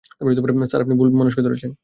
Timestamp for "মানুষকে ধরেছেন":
1.13-1.71